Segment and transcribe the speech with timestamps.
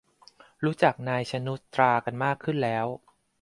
[0.63, 2.85] รู้จัก นาย ชนุชตรา กันมากขึ้นแล้ว